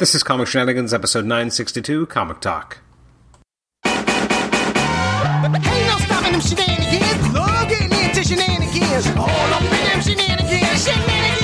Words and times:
This 0.00 0.14
is 0.14 0.22
Comic 0.22 0.48
Shenanigans, 0.48 0.94
episode 0.94 1.26
962, 1.26 2.06
Comic 2.06 2.40
Talk. 2.40 2.78
Shenanigans. 8.24 9.06
All 9.14 9.28
up 9.28 9.60
in 9.60 9.68
them 9.68 10.00
shenanigans. 10.00 10.84
Shenanigans. 10.86 11.39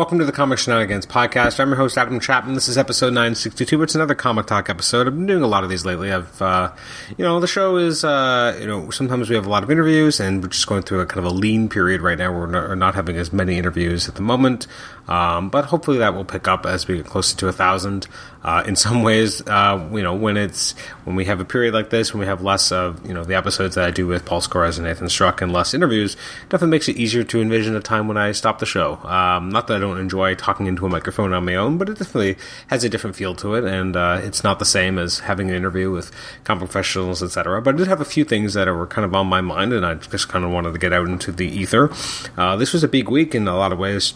Welcome 0.00 0.18
to 0.20 0.24
the 0.24 0.32
Comic 0.32 0.58
Shenanigans 0.58 1.04
podcast. 1.04 1.60
I'm 1.60 1.68
your 1.68 1.76
host, 1.76 1.98
Adam 1.98 2.18
Chapman. 2.20 2.54
This 2.54 2.68
is 2.68 2.78
episode 2.78 3.12
962. 3.12 3.82
It's 3.82 3.94
another 3.94 4.14
Comic 4.14 4.46
Talk 4.46 4.70
episode. 4.70 5.06
I've 5.06 5.14
been 5.14 5.26
doing 5.26 5.42
a 5.42 5.46
lot 5.46 5.62
of 5.62 5.68
these 5.68 5.84
lately. 5.84 6.10
I've, 6.10 6.40
uh, 6.40 6.72
you 7.18 7.22
know, 7.22 7.38
the 7.38 7.46
show 7.46 7.76
is, 7.76 8.02
uh, 8.02 8.56
you 8.58 8.66
know, 8.66 8.88
sometimes 8.88 9.28
we 9.28 9.34
have 9.34 9.44
a 9.44 9.50
lot 9.50 9.62
of 9.62 9.70
interviews, 9.70 10.18
and 10.18 10.42
we're 10.42 10.48
just 10.48 10.66
going 10.66 10.84
through 10.84 11.00
a 11.00 11.06
kind 11.06 11.18
of 11.18 11.30
a 11.30 11.36
lean 11.36 11.68
period 11.68 12.00
right 12.00 12.16
now. 12.16 12.32
We're 12.32 12.74
not, 12.76 12.94
having 12.94 13.18
as 13.18 13.30
many 13.30 13.58
interviews 13.58 14.08
at 14.08 14.14
the 14.14 14.22
moment, 14.22 14.66
um, 15.06 15.50
but 15.50 15.66
hopefully 15.66 15.98
that 15.98 16.14
will 16.14 16.24
pick 16.24 16.48
up 16.48 16.64
as 16.64 16.88
we 16.88 16.96
get 16.96 17.04
closer 17.04 17.36
to 17.36 17.48
a 17.48 17.52
thousand. 17.52 18.06
Uh, 18.42 18.64
in 18.66 18.74
some 18.76 19.02
ways, 19.02 19.46
uh, 19.48 19.86
you 19.92 20.02
know, 20.02 20.14
when 20.14 20.38
it's 20.38 20.72
when 21.04 21.14
we 21.14 21.26
have 21.26 21.40
a 21.40 21.44
period 21.44 21.74
like 21.74 21.90
this, 21.90 22.14
when 22.14 22.20
we 22.20 22.26
have 22.26 22.42
less 22.42 22.72
of 22.72 23.06
you 23.06 23.12
know 23.12 23.22
the 23.22 23.34
episodes 23.34 23.74
that 23.74 23.84
I 23.84 23.90
do 23.90 24.06
with 24.06 24.24
Paul 24.24 24.40
Scores 24.40 24.78
and 24.78 24.86
Nathan 24.86 25.10
Struck, 25.10 25.42
and 25.42 25.52
less 25.52 25.74
interviews, 25.74 26.16
definitely 26.48 26.70
makes 26.70 26.88
it 26.88 26.96
easier 26.96 27.22
to 27.22 27.40
envision 27.42 27.76
a 27.76 27.80
time 27.80 28.08
when 28.08 28.16
I 28.16 28.32
stop 28.32 28.60
the 28.60 28.66
show. 28.66 28.96
Um, 29.04 29.50
not 29.50 29.66
that 29.66 29.76
I 29.76 29.78
don't 29.78 29.89
enjoy 29.98 30.34
talking 30.34 30.66
into 30.66 30.86
a 30.86 30.88
microphone 30.88 31.32
on 31.32 31.44
my 31.44 31.54
own, 31.54 31.78
but 31.78 31.88
it 31.88 31.98
definitely 31.98 32.36
has 32.68 32.84
a 32.84 32.88
different 32.88 33.16
feel 33.16 33.34
to 33.36 33.54
it, 33.54 33.64
and 33.64 33.96
uh, 33.96 34.20
it's 34.22 34.44
not 34.44 34.58
the 34.58 34.64
same 34.64 34.98
as 34.98 35.20
having 35.20 35.50
an 35.50 35.56
interview 35.56 35.90
with 35.90 36.10
comic 36.44 36.60
professionals, 36.60 37.22
etc. 37.22 37.60
But 37.62 37.74
I 37.74 37.78
did 37.78 37.88
have 37.88 38.00
a 38.00 38.04
few 38.04 38.24
things 38.24 38.54
that 38.54 38.66
were 38.68 38.86
kind 38.86 39.04
of 39.04 39.14
on 39.14 39.26
my 39.26 39.40
mind, 39.40 39.72
and 39.72 39.84
I 39.84 39.94
just 39.94 40.28
kind 40.28 40.44
of 40.44 40.50
wanted 40.50 40.72
to 40.72 40.78
get 40.78 40.92
out 40.92 41.06
into 41.06 41.32
the 41.32 41.46
ether. 41.46 41.90
Uh, 42.36 42.56
this 42.56 42.72
was 42.72 42.84
a 42.84 42.88
big 42.88 43.08
week 43.08 43.34
in 43.34 43.48
a 43.48 43.56
lot 43.56 43.72
of 43.72 43.78
ways 43.78 44.14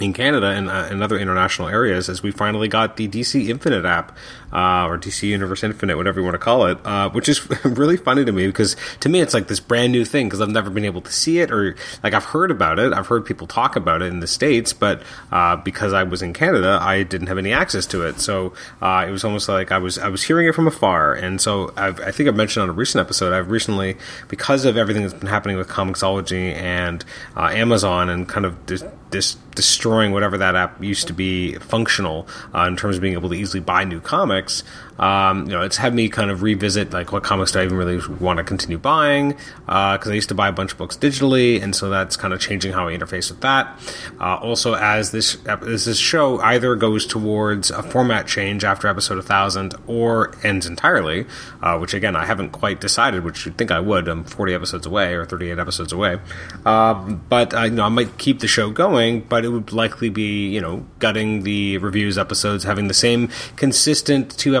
in 0.00 0.12
Canada 0.12 0.48
and 0.48 0.68
uh, 0.68 0.88
in 0.90 1.02
other 1.02 1.18
international 1.18 1.68
areas 1.68 2.08
as 2.08 2.22
we 2.22 2.30
finally 2.30 2.68
got 2.68 2.96
the 2.96 3.08
DC 3.08 3.48
Infinite 3.48 3.84
app 3.84 4.16
uh, 4.52 4.86
or 4.86 4.98
DC 4.98 5.28
Universe 5.28 5.62
Infinite, 5.62 5.96
whatever 5.96 6.20
you 6.20 6.24
want 6.24 6.34
to 6.34 6.38
call 6.38 6.66
it, 6.66 6.78
uh, 6.84 7.10
which 7.10 7.28
is 7.28 7.48
really 7.64 7.96
funny 7.96 8.24
to 8.24 8.32
me 8.32 8.46
because 8.46 8.76
to 9.00 9.08
me 9.08 9.20
it's 9.20 9.34
like 9.34 9.48
this 9.48 9.60
brand 9.60 9.92
new 9.92 10.04
thing 10.04 10.26
because 10.26 10.40
I've 10.40 10.48
never 10.48 10.70
been 10.70 10.84
able 10.84 11.02
to 11.02 11.12
see 11.12 11.40
it 11.40 11.50
or 11.50 11.76
like 12.02 12.14
I've 12.14 12.24
heard 12.24 12.50
about 12.50 12.78
it, 12.78 12.92
I've 12.92 13.06
heard 13.06 13.24
people 13.24 13.46
talk 13.46 13.76
about 13.76 14.02
it 14.02 14.06
in 14.06 14.20
the 14.20 14.26
states, 14.26 14.72
but 14.72 15.02
uh, 15.32 15.56
because 15.56 15.92
I 15.92 16.02
was 16.02 16.22
in 16.22 16.32
Canada, 16.32 16.78
I 16.80 17.02
didn't 17.02 17.28
have 17.28 17.38
any 17.38 17.52
access 17.52 17.86
to 17.86 18.06
it, 18.06 18.20
so 18.20 18.52
uh, 18.80 19.04
it 19.06 19.10
was 19.10 19.24
almost 19.24 19.48
like 19.48 19.72
I 19.72 19.78
was 19.78 19.98
I 19.98 20.08
was 20.08 20.22
hearing 20.22 20.48
it 20.48 20.54
from 20.54 20.66
afar, 20.66 21.14
and 21.14 21.40
so 21.40 21.72
I've, 21.76 22.00
I 22.00 22.10
think 22.10 22.28
I 22.28 22.32
mentioned 22.32 22.62
on 22.62 22.70
a 22.70 22.72
recent 22.72 23.00
episode 23.00 23.32
I've 23.32 23.50
recently 23.50 23.96
because 24.28 24.64
of 24.64 24.76
everything 24.76 25.02
that's 25.02 25.14
been 25.14 25.28
happening 25.28 25.56
with 25.56 25.68
Comixology 25.68 26.54
and 26.54 27.04
uh, 27.36 27.48
Amazon 27.52 28.08
and 28.08 28.28
kind 28.28 28.46
of 28.46 28.66
this, 28.66 28.84
this 29.10 29.34
destroying 29.54 30.12
whatever 30.12 30.38
that 30.38 30.54
app 30.54 30.82
used 30.82 31.08
to 31.08 31.12
be 31.12 31.54
functional 31.56 32.28
uh, 32.54 32.62
in 32.62 32.76
terms 32.76 32.96
of 32.96 33.02
being 33.02 33.14
able 33.14 33.28
to 33.28 33.34
easily 33.34 33.60
buy 33.60 33.84
new 33.84 34.00
comics 34.00 34.37
comics 34.38 34.62
um, 34.98 35.46
you 35.46 35.52
know, 35.52 35.62
it's 35.62 35.76
had 35.76 35.94
me 35.94 36.08
kind 36.08 36.30
of 36.30 36.42
revisit 36.42 36.92
like 36.92 37.12
what 37.12 37.22
comics 37.22 37.52
do 37.52 37.60
I 37.60 37.64
even 37.64 37.76
really 37.76 38.00
want 38.20 38.38
to 38.38 38.44
continue 38.44 38.78
buying 38.78 39.36
because 39.66 40.08
I 40.08 40.14
used 40.14 40.28
to 40.30 40.34
buy 40.34 40.48
a 40.48 40.52
bunch 40.52 40.72
of 40.72 40.78
books 40.78 40.96
digitally, 40.96 41.62
and 41.62 41.74
so 41.74 41.88
that's 41.88 42.16
kind 42.16 42.34
of 42.34 42.40
changing 42.40 42.72
how 42.72 42.88
I 42.88 42.96
interface 42.96 43.30
with 43.30 43.40
that. 43.42 43.78
Uh, 44.20 44.36
also, 44.36 44.74
as 44.74 45.12
this 45.12 45.36
as 45.46 45.84
this 45.84 45.98
show 45.98 46.40
either 46.40 46.74
goes 46.74 47.06
towards 47.06 47.70
a 47.70 47.82
format 47.82 48.26
change 48.26 48.64
after 48.64 48.88
episode 48.88 49.18
1000 49.18 49.74
or 49.86 50.34
ends 50.42 50.66
entirely, 50.66 51.26
uh, 51.62 51.78
which 51.78 51.94
again 51.94 52.16
I 52.16 52.26
haven't 52.26 52.50
quite 52.50 52.80
decided, 52.80 53.24
which 53.24 53.46
you'd 53.46 53.56
think 53.56 53.70
I 53.70 53.80
would. 53.80 54.08
I'm 54.08 54.24
40 54.24 54.54
episodes 54.54 54.86
away 54.86 55.14
or 55.14 55.24
38 55.24 55.58
episodes 55.58 55.92
away, 55.92 56.18
um, 56.64 57.22
but 57.28 57.54
uh, 57.54 57.62
you 57.64 57.70
know 57.72 57.84
I 57.84 57.88
might 57.88 58.18
keep 58.18 58.40
the 58.40 58.48
show 58.48 58.70
going, 58.70 59.20
but 59.20 59.44
it 59.44 59.48
would 59.50 59.72
likely 59.72 60.08
be 60.08 60.48
you 60.48 60.60
know 60.60 60.86
gutting 60.98 61.42
the 61.42 61.78
reviews 61.78 62.18
episodes, 62.18 62.64
having 62.64 62.88
the 62.88 62.94
same 62.94 63.28
consistent 63.56 64.36
two 64.36 64.56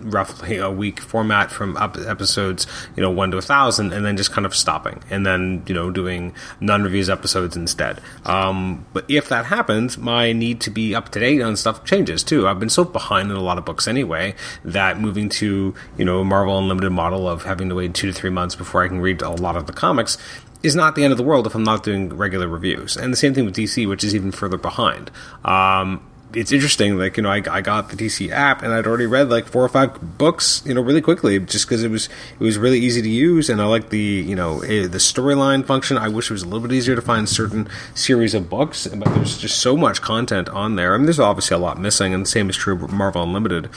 roughly 0.00 0.56
a 0.56 0.70
week 0.70 1.00
format 1.00 1.50
from 1.50 1.76
up 1.76 1.96
episodes, 1.96 2.66
you 2.96 3.02
know, 3.02 3.10
one 3.10 3.30
to 3.30 3.38
a 3.38 3.42
thousand, 3.42 3.92
and 3.92 4.04
then 4.04 4.16
just 4.16 4.32
kind 4.32 4.46
of 4.46 4.54
stopping, 4.54 5.02
and 5.10 5.24
then 5.24 5.62
you 5.66 5.74
know 5.74 5.90
doing 5.90 6.34
non 6.60 6.82
reviews 6.82 7.10
episodes 7.10 7.56
instead. 7.56 8.00
Um, 8.24 8.86
but 8.92 9.04
if 9.08 9.28
that 9.28 9.46
happens, 9.46 9.98
my 9.98 10.32
need 10.32 10.60
to 10.62 10.70
be 10.70 10.94
up 10.94 11.10
to 11.10 11.20
date 11.20 11.40
on 11.42 11.56
stuff 11.56 11.84
changes 11.84 12.22
too. 12.22 12.46
I've 12.48 12.60
been 12.60 12.70
so 12.70 12.84
behind 12.84 13.30
in 13.30 13.36
a 13.36 13.42
lot 13.42 13.58
of 13.58 13.64
books 13.64 13.86
anyway 13.88 14.34
that 14.64 15.00
moving 15.00 15.28
to 15.28 15.74
you 15.96 16.04
know 16.04 16.24
Marvel 16.24 16.58
Unlimited 16.58 16.92
model 16.92 17.28
of 17.28 17.44
having 17.44 17.68
to 17.68 17.74
wait 17.74 17.94
two 17.94 18.06
to 18.06 18.12
three 18.12 18.30
months 18.30 18.54
before 18.54 18.84
I 18.84 18.88
can 18.88 19.00
read 19.00 19.22
a 19.22 19.30
lot 19.30 19.56
of 19.56 19.66
the 19.66 19.72
comics 19.72 20.18
is 20.62 20.74
not 20.74 20.94
the 20.94 21.04
end 21.04 21.12
of 21.12 21.16
the 21.16 21.22
world 21.22 21.46
if 21.46 21.54
I'm 21.54 21.64
not 21.64 21.82
doing 21.82 22.14
regular 22.16 22.48
reviews. 22.48 22.96
And 22.96 23.12
the 23.12 23.16
same 23.16 23.34
thing 23.34 23.44
with 23.44 23.54
DC, 23.54 23.88
which 23.88 24.02
is 24.02 24.14
even 24.14 24.32
further 24.32 24.56
behind. 24.56 25.10
Um, 25.44 26.02
it's 26.34 26.52
interesting, 26.52 26.98
like 26.98 27.16
you 27.16 27.22
know, 27.22 27.30
I, 27.30 27.42
I 27.50 27.60
got 27.60 27.90
the 27.90 27.96
DC 27.96 28.30
app 28.30 28.62
and 28.62 28.72
I'd 28.72 28.86
already 28.86 29.06
read 29.06 29.30
like 29.30 29.46
four 29.46 29.64
or 29.64 29.68
five 29.68 30.18
books, 30.18 30.62
you 30.66 30.74
know, 30.74 30.80
really 30.80 31.00
quickly, 31.00 31.38
just 31.38 31.66
because 31.66 31.82
it 31.82 31.90
was 31.90 32.08
it 32.38 32.44
was 32.44 32.58
really 32.58 32.78
easy 32.78 33.00
to 33.00 33.08
use, 33.08 33.48
and 33.48 33.60
I 33.60 33.66
like 33.66 33.90
the 33.90 33.98
you 33.98 34.34
know 34.34 34.60
eh, 34.60 34.86
the 34.86 34.98
storyline 34.98 35.64
function. 35.64 35.96
I 35.96 36.08
wish 36.08 36.30
it 36.30 36.34
was 36.34 36.42
a 36.42 36.46
little 36.46 36.66
bit 36.66 36.72
easier 36.72 36.96
to 36.96 37.02
find 37.02 37.28
certain 37.28 37.68
series 37.94 38.34
of 38.34 38.50
books, 38.50 38.86
but 38.86 39.06
there's 39.14 39.38
just 39.38 39.60
so 39.60 39.76
much 39.76 40.02
content 40.02 40.48
on 40.48 40.76
there. 40.76 40.94
I 40.94 40.96
mean, 40.96 41.06
there's 41.06 41.20
obviously 41.20 41.54
a 41.54 41.58
lot 41.58 41.80
missing, 41.80 42.12
and 42.12 42.24
the 42.24 42.28
same 42.28 42.50
is 42.50 42.56
true 42.56 42.74
with 42.74 42.92
Marvel 42.92 43.22
Unlimited. 43.22 43.70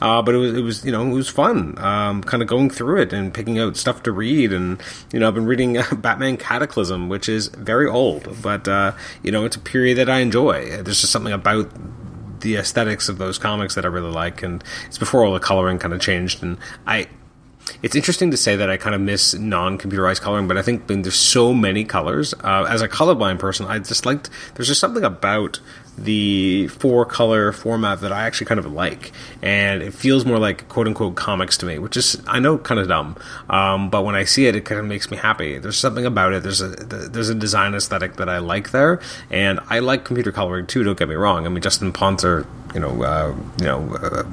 Uh, 0.00 0.22
but 0.22 0.34
it 0.34 0.38
was 0.38 0.54
it 0.56 0.62
was 0.62 0.84
you 0.84 0.92
know 0.92 1.02
it 1.06 1.14
was 1.14 1.28
fun, 1.28 1.76
um, 1.78 2.22
kind 2.22 2.42
of 2.42 2.48
going 2.48 2.70
through 2.70 3.02
it 3.02 3.12
and 3.12 3.34
picking 3.34 3.58
out 3.58 3.76
stuff 3.76 4.02
to 4.04 4.12
read, 4.12 4.52
and 4.52 4.80
you 5.12 5.18
know 5.18 5.28
I've 5.28 5.34
been 5.34 5.46
reading 5.46 5.78
Batman 5.96 6.36
Cataclysm, 6.36 7.08
which 7.08 7.28
is 7.28 7.48
very 7.48 7.88
old, 7.88 8.40
but 8.42 8.68
uh, 8.68 8.92
you 9.22 9.32
know 9.32 9.44
it's 9.44 9.56
a 9.56 9.60
period 9.60 9.98
that 9.98 10.08
I 10.08 10.20
enjoy. 10.20 10.82
There's 10.82 11.00
just 11.00 11.12
something 11.12 11.32
about 11.32 11.70
the 12.40 12.56
aesthetics 12.56 13.08
of 13.08 13.18
those 13.18 13.38
comics 13.38 13.74
that 13.74 13.84
I 13.84 13.88
really 13.88 14.10
like, 14.10 14.42
and 14.42 14.62
it's 14.86 14.98
before 14.98 15.24
all 15.24 15.32
the 15.32 15.40
coloring 15.40 15.78
kind 15.78 15.94
of 15.94 16.00
changed. 16.00 16.42
And 16.42 16.58
I, 16.86 17.06
it's 17.82 17.96
interesting 17.96 18.30
to 18.30 18.36
say 18.36 18.56
that 18.56 18.70
I 18.70 18.76
kind 18.76 18.94
of 18.94 19.00
miss 19.00 19.34
non-computerized 19.34 20.20
coloring, 20.20 20.48
but 20.48 20.56
I 20.56 20.62
think 20.62 20.86
there's 20.86 21.14
so 21.14 21.52
many 21.52 21.84
colors, 21.84 22.34
uh, 22.44 22.66
as 22.68 22.82
a 22.82 22.88
colorblind 22.88 23.38
person, 23.38 23.66
I 23.66 23.78
just 23.78 24.06
liked. 24.06 24.30
There's 24.54 24.68
just 24.68 24.80
something 24.80 25.04
about 25.04 25.60
the 25.98 26.68
four 26.68 27.06
color 27.06 27.52
format 27.52 28.00
that 28.02 28.12
I 28.12 28.24
actually 28.24 28.46
kind 28.46 28.60
of 28.60 28.70
like, 28.70 29.12
and 29.42 29.82
it 29.82 29.94
feels 29.94 30.24
more 30.26 30.38
like 30.38 30.68
quote 30.68 30.86
unquote 30.86 31.14
comics 31.16 31.56
to 31.58 31.66
me, 31.66 31.78
which 31.78 31.96
is 31.96 32.22
I 32.26 32.38
know 32.38 32.58
kind 32.58 32.78
of 32.78 32.88
dumb, 32.88 33.16
um, 33.48 33.88
but 33.90 34.04
when 34.04 34.14
I 34.14 34.24
see 34.24 34.46
it, 34.46 34.54
it 34.54 34.64
kind 34.64 34.78
of 34.78 34.86
makes 34.86 35.10
me 35.10 35.16
happy. 35.16 35.58
There's 35.58 35.78
something 35.78 36.04
about 36.04 36.34
it. 36.34 36.42
There's 36.42 36.60
a 36.60 36.68
there's 36.68 37.30
a 37.30 37.34
design 37.34 37.74
aesthetic 37.74 38.16
that 38.16 38.28
I 38.28 38.38
like 38.38 38.70
there, 38.72 39.00
and 39.30 39.58
I 39.68 39.78
like 39.78 40.04
computer 40.04 40.32
coloring 40.32 40.66
too. 40.66 40.82
Don't 40.84 40.98
get 40.98 41.08
me 41.08 41.14
wrong. 41.14 41.46
I 41.46 41.48
mean, 41.48 41.62
Justin 41.62 41.92
Ponsor, 41.92 42.46
you 42.74 42.80
know, 42.80 43.02
uh, 43.02 43.34
you 43.58 43.66
know. 43.66 43.96
Uh, 43.96 44.24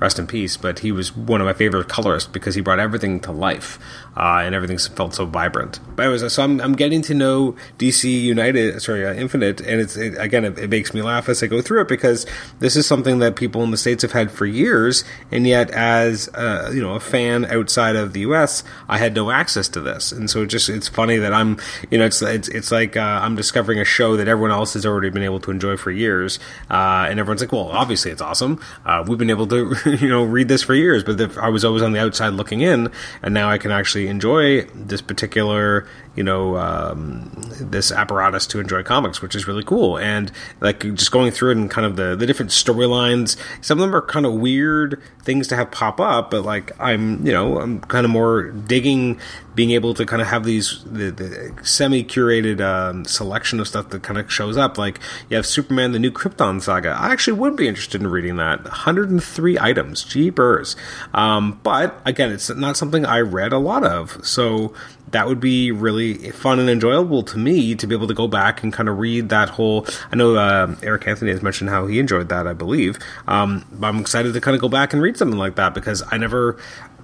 rest 0.00 0.18
in 0.18 0.26
peace. 0.26 0.56
But 0.56 0.80
he 0.80 0.92
was 0.92 1.16
one 1.16 1.40
of 1.40 1.46
my 1.46 1.52
favorite 1.52 1.88
colorists 1.88 2.28
because 2.28 2.54
he 2.54 2.60
brought 2.60 2.78
everything 2.78 3.20
to 3.20 3.32
life, 3.32 3.78
uh, 4.16 4.42
and 4.42 4.54
everything 4.54 4.78
felt 4.78 5.14
so 5.14 5.26
vibrant. 5.26 5.80
But 5.94 6.04
anyways, 6.04 6.32
so 6.32 6.42
I'm, 6.42 6.60
I'm 6.60 6.74
getting 6.74 7.02
to 7.02 7.14
know 7.14 7.56
DC 7.78 8.04
United, 8.22 8.80
sorry, 8.82 9.06
uh, 9.06 9.14
Infinite, 9.14 9.60
and 9.60 9.80
it's 9.80 9.96
it, 9.96 10.16
again 10.18 10.44
it, 10.44 10.58
it, 10.58 10.70
makes 10.70 10.92
me 10.92 11.02
laugh 11.02 11.28
as 11.28 11.42
I 11.42 11.46
go 11.46 11.60
through 11.60 11.82
it 11.82 11.88
because 11.88 12.26
this 12.58 12.76
is 12.76 12.86
something 12.86 13.18
that 13.20 13.36
people 13.36 13.62
in 13.62 13.70
the 13.70 13.76
states 13.76 14.02
have 14.02 14.12
had 14.12 14.30
for 14.30 14.46
years, 14.46 15.04
and 15.30 15.46
yet 15.46 15.70
as 15.70 16.28
uh, 16.34 16.70
you 16.74 16.80
know 16.80 16.94
a 16.94 17.00
fan 17.00 17.44
outside 17.46 17.96
of 17.96 18.12
the 18.12 18.20
U.S., 18.20 18.64
I 18.88 18.98
had 18.98 19.14
no 19.14 19.30
access 19.30 19.68
to 19.70 19.80
this, 19.80 20.12
and 20.12 20.28
so 20.28 20.42
it 20.42 20.46
just 20.46 20.68
it's 20.68 20.88
funny 20.88 21.16
that 21.18 21.32
I'm 21.32 21.58
you 21.90 21.98
know 21.98 22.04
it's 22.04 22.20
it's, 22.22 22.48
it's 22.48 22.70
like 22.70 22.96
uh, 22.96 23.20
I'm 23.22 23.36
discovering 23.36 23.78
a 23.78 23.84
show 23.84 24.16
that 24.16 24.28
everyone 24.28 24.50
else 24.50 24.74
has 24.74 24.84
already 24.84 25.10
been 25.10 25.22
able 25.22 25.40
to 25.40 25.50
enjoy 25.50 25.76
for 25.76 25.90
years, 25.90 26.38
uh, 26.70 27.06
and 27.08 27.18
everyone's 27.20 27.40
like, 27.40 27.52
well, 27.52 27.68
obviously 27.68 28.10
it's 28.10 28.22
awesome. 28.22 28.60
Uh, 28.84 29.04
we've 29.06 29.18
been 29.18 29.30
able 29.30 29.46
to 29.46 29.74
you 30.00 30.08
know 30.08 30.24
read 30.24 30.48
this 30.48 30.62
for 30.62 30.74
years, 30.74 31.02
but 31.02 31.36
I 31.38 31.48
was 31.48 31.64
always 31.64 31.82
on 31.82 31.92
the 31.92 32.00
outside 32.00 32.30
looking 32.30 32.60
in, 32.60 32.90
and 33.22 33.34
now 33.34 33.48
I 33.48 33.58
can 33.58 33.70
actually 33.70 34.08
enjoy 34.08 34.62
this 34.74 35.00
particular 35.00 35.86
you 36.18 36.24
know 36.24 36.56
um, 36.56 37.30
this 37.60 37.92
apparatus 37.92 38.44
to 38.48 38.58
enjoy 38.58 38.82
comics, 38.82 39.22
which 39.22 39.36
is 39.36 39.46
really 39.46 39.62
cool. 39.62 39.96
And 39.98 40.32
like 40.60 40.80
just 40.94 41.12
going 41.12 41.30
through 41.30 41.52
it 41.52 41.58
and 41.58 41.70
kind 41.70 41.86
of 41.86 41.94
the 41.94 42.16
the 42.16 42.26
different 42.26 42.50
storylines. 42.50 43.36
Some 43.60 43.78
of 43.78 43.82
them 43.82 43.94
are 43.94 44.02
kind 44.02 44.26
of 44.26 44.34
weird 44.34 45.00
things 45.22 45.46
to 45.48 45.56
have 45.56 45.70
pop 45.70 46.00
up, 46.00 46.32
but 46.32 46.42
like 46.42 46.72
I'm 46.80 47.24
you 47.24 47.32
know 47.32 47.60
I'm 47.60 47.80
kind 47.82 48.04
of 48.04 48.10
more 48.10 48.50
digging 48.50 49.20
being 49.54 49.70
able 49.70 49.94
to 49.94 50.06
kind 50.06 50.20
of 50.20 50.28
have 50.28 50.44
these 50.44 50.82
the, 50.84 51.10
the 51.10 51.52
semi 51.64 52.02
curated 52.02 52.60
um, 52.60 53.04
selection 53.04 53.60
of 53.60 53.68
stuff 53.68 53.90
that 53.90 54.02
kind 54.02 54.18
of 54.18 54.32
shows 54.32 54.56
up. 54.56 54.76
Like 54.76 54.98
you 55.28 55.36
have 55.36 55.46
Superman: 55.46 55.92
The 55.92 56.00
New 56.00 56.10
Krypton 56.10 56.60
Saga. 56.60 56.90
I 56.90 57.12
actually 57.12 57.38
would 57.38 57.54
be 57.54 57.68
interested 57.68 58.00
in 58.00 58.08
reading 58.08 58.36
that. 58.36 58.64
103 58.64 59.58
items, 59.58 60.02
jeepers. 60.02 60.74
Um, 61.14 61.60
but 61.62 62.00
again, 62.04 62.32
it's 62.32 62.50
not 62.50 62.76
something 62.76 63.06
I 63.06 63.20
read 63.20 63.52
a 63.52 63.58
lot 63.58 63.84
of, 63.84 64.24
so 64.26 64.74
that 65.12 65.26
would 65.26 65.40
be 65.40 65.70
really 65.70 66.30
fun 66.30 66.58
and 66.58 66.68
enjoyable 66.68 67.22
to 67.24 67.38
me 67.38 67.74
to 67.74 67.86
be 67.86 67.94
able 67.94 68.08
to 68.08 68.14
go 68.14 68.28
back 68.28 68.62
and 68.62 68.72
kind 68.72 68.88
of 68.88 68.98
read 68.98 69.28
that 69.30 69.50
whole. 69.50 69.86
I 70.12 70.16
know 70.16 70.36
uh, 70.36 70.74
Eric 70.82 71.06
Anthony 71.06 71.30
has 71.30 71.42
mentioned 71.42 71.70
how 71.70 71.86
he 71.86 71.98
enjoyed 71.98 72.28
that, 72.28 72.46
I 72.46 72.52
believe. 72.52 72.98
Um, 73.26 73.64
I'm 73.82 73.98
excited 73.98 74.34
to 74.34 74.40
kind 74.40 74.54
of 74.54 74.60
go 74.60 74.68
back 74.68 74.92
and 74.92 75.02
read 75.02 75.16
something 75.16 75.38
like 75.38 75.56
that 75.56 75.74
because 75.74 76.02
I 76.10 76.18
never, 76.18 76.58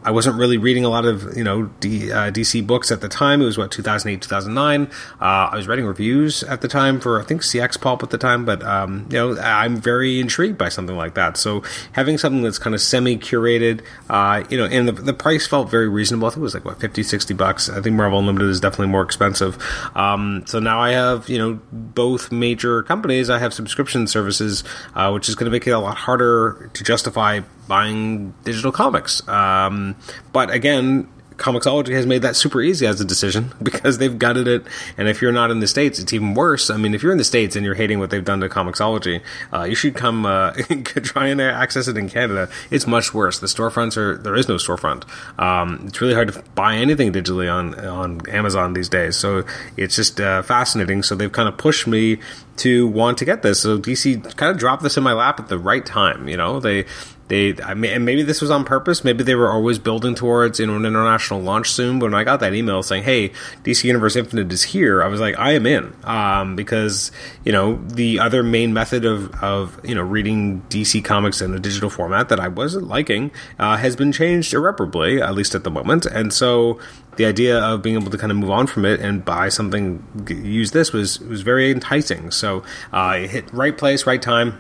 I 0.05 0.11
wasn't 0.11 0.37
really 0.37 0.59
reading 0.59 0.85
a 0.85 0.91
lot 0.91 1.07
of 1.07 1.37
you 1.37 1.43
know 1.43 1.65
D, 1.81 2.13
uh, 2.13 2.31
DC 2.31 2.67
books 2.67 2.93
at 2.93 3.01
the 3.01 3.09
time. 3.09 3.41
It 3.41 3.47
was 3.47 3.57
what 3.57 3.71
2008, 3.71 4.21
2009. 4.23 4.91
Uh, 5.21 5.25
I 5.25 5.57
was 5.57 5.67
writing 5.67 5.87
reviews 5.87 6.43
at 6.43 6.61
the 6.61 6.69
time 6.69 7.01
for 7.01 7.21
I 7.21 7.25
think 7.25 7.43
CX 7.43 7.81
Pulp 7.81 8.03
at 8.03 8.11
the 8.11 8.19
time, 8.19 8.45
but 8.45 8.63
um, 8.63 9.07
you 9.11 9.17
know 9.17 9.41
I'm 9.41 9.77
very 9.77 10.21
intrigued 10.21 10.59
by 10.59 10.69
something 10.69 10.97
like 10.97 11.15
that. 11.15 11.37
So 11.37 11.63
having 11.93 12.19
something 12.19 12.43
that's 12.43 12.59
kind 12.59 12.75
of 12.75 12.81
semi 12.81 13.17
curated, 13.17 13.83
uh, 14.11 14.45
you 14.51 14.59
know, 14.59 14.67
and 14.67 14.87
the, 14.89 14.93
the, 14.93 15.15
price 15.15 15.47
felt 15.47 15.71
very 15.71 15.89
reasonable. 15.89 16.27
I 16.27 16.31
think 16.31 16.39
it 16.39 16.43
was 16.43 16.55
like 16.55 16.65
what 16.65 16.81
50, 16.81 17.03
60 17.03 17.35
bucks. 17.35 17.71
I 17.71 17.81
think 17.81 17.97
Marvel 17.97 18.19
Unlimited 18.19 18.51
is 18.51 18.61
definitely 18.61 18.89
more 18.89 19.03
expensive. 19.03 19.57
Um, 19.95 20.45
so 20.47 20.59
now 20.59 20.81
I 20.81 20.91
have 20.91 21.29
you 21.29 21.39
know 21.39 21.61
both 21.73 22.31
major 22.31 22.83
companies. 22.83 23.31
I 23.31 23.39
have 23.39 23.55
subscription 23.55 24.07
services, 24.07 24.65
uh, 24.95 25.11
which 25.13 25.29
is 25.29 25.35
going 25.35 25.47
to 25.47 25.51
make 25.51 25.67
it 25.67 25.71
a 25.71 25.79
lot 25.79 25.97
harder 25.97 26.71
to 26.75 26.85
justify 26.85 27.41
buying 27.69 28.35
digital 28.45 28.73
comics. 28.73 29.27
Um, 29.29 29.97
but 30.33 30.51
again, 30.51 31.09
Comixology 31.37 31.95
has 31.95 32.07
made 32.07 32.23
that 32.23 32.37
super 32.37 32.63
easy 32.63 32.87
as 32.87 33.01
a 33.01 33.05
decision 33.05 33.53
because 33.63 33.99
they've 33.99 34.19
gutted 34.19 34.47
it. 34.47 34.65
And 34.97 35.09
if 35.09 35.21
you're 35.21 35.33
not 35.33 35.51
in 35.51 35.61
the 35.61 35.67
States, 35.67 35.99
it's 35.99 36.13
even 36.13 36.35
worse. 36.35 36.71
I 36.71 36.77
mean, 36.77 36.95
if 36.95 37.03
you're 37.03 37.13
in 37.13 37.19
the 37.19 37.25
States 37.25 37.57
and 37.57 37.65
you're 37.65 37.75
hating 37.75 37.99
what 37.99 38.11
they've 38.11 38.25
done 38.25 38.41
to 38.41 38.49
Comixology, 38.49 39.21
uh, 39.53 39.65
you 39.65 39.75
should 39.75 39.95
come 39.95 40.27
uh, 40.27 40.53
try 40.85 41.27
and 41.29 41.41
access 41.41 41.89
it 41.89 41.97
in 41.97 42.09
Canada. 42.09 42.49
It's 42.71 42.87
much 42.87 43.13
worse. 43.13 43.41
The 43.41 43.47
storefronts 43.47 43.97
are, 43.97 44.17
there 44.17 44.37
is 44.37 44.49
no 44.49 44.57
storefront. 44.57 45.05
Um, 45.39 45.85
it's 45.89 46.01
really 46.01 46.15
hard 46.15 46.33
to 46.33 46.43
buy 46.55 46.77
anything 46.77 47.13
digitally 47.13 47.53
on, 47.53 47.75
on 47.85 48.29
Amazon 48.29 48.75
these 48.75 48.89
days. 48.89 49.17
So 49.17 49.45
it's 49.77 49.97
just 49.97 50.21
uh, 50.21 50.43
fascinating. 50.43 51.03
So 51.03 51.15
they've 51.15 51.33
kind 51.33 51.49
of 51.49 51.57
pushed 51.57 51.87
me 51.87 52.19
to 52.59 52.87
want 52.87 53.19
to 53.19 53.25
get 53.25 53.43
this. 53.43 53.61
So 53.61 53.79
DC 53.79 54.37
kind 54.37 54.53
of 54.53 54.59
dropped 54.59 54.83
this 54.83 54.97
in 54.97 55.03
my 55.03 55.13
lap 55.13 55.41
at 55.41 55.49
the 55.49 55.59
right 55.59 55.85
time. 55.85 56.29
You 56.29 56.37
know, 56.37 56.61
they 56.61 56.85
they 57.29 57.55
I 57.63 57.75
mean, 57.75 57.93
and 57.93 58.05
maybe 58.05 58.23
this 58.23 58.41
was 58.43 58.51
on 58.51 58.65
purpose. 58.65 59.03
Maybe 59.03 59.25
they 59.25 59.35
were 59.35 59.51
always 59.51 59.79
building 59.79 60.15
towards 60.15 60.61
an 60.61 60.71
international 60.71 61.41
launch 61.41 61.71
soon. 61.71 61.99
But 61.99 62.07
when 62.07 62.15
I 62.15 62.25
got 62.25 62.41
that 62.41 62.53
email 62.53 62.83
saying, 62.83 63.05
"Hey, 63.05 63.33
DC 63.63 63.85
Universe 63.85 64.15
Infinite 64.15 64.53
is 64.53 64.63
here," 64.63 65.03
I 65.03 65.09
was 65.09 65.21
like, 65.21 65.39
"I 65.39 65.53
am 65.53 65.65
in," 65.65 65.95
um, 66.05 66.55
because 66.55 67.11
you 67.45 67.53
know 67.53 67.81
the 67.87 68.19
other 68.19 68.43
main 68.43 68.75
method 68.75 69.07
of 69.07 69.35
of 69.43 69.81
you 69.83 69.95
know 69.95 70.03
reading 70.03 70.63
DC 70.69 71.03
comics 71.03 71.41
in 71.41 71.55
a 71.55 71.59
digital 71.59 71.89
format 71.89 72.29
that 72.29 72.41
I 72.41 72.49
wasn't 72.49 72.89
liking 72.89 73.31
uh, 73.59 73.79
has 73.79 73.97
been 73.97 74.13
changed 74.13 74.53
irreparably, 74.53 75.23
at 75.23 75.35
least 75.35 75.55
at 75.55 75.65
the 75.65 75.71
moment. 75.71 76.05
And 76.05 76.33
so 76.33 76.79
the 77.17 77.25
idea 77.25 77.59
of 77.59 77.81
being 77.81 77.97
able 77.97 78.11
to 78.11 78.19
kind 78.19 78.33
of 78.33 78.37
move 78.37 78.51
on 78.51 78.67
from 78.67 78.85
it 78.85 79.01
and 79.01 79.25
buy 79.25 79.49
something, 79.49 80.05
use 80.29 80.73
this 80.73 80.93
was 80.93 81.21
was 81.21 81.41
very 81.41 81.71
enticing. 81.71 82.31
So 82.31 82.65
uh, 82.93 83.15
hit 83.21 83.51
right 83.53 83.77
place, 83.77 84.07
right 84.07 84.21
time 84.21 84.59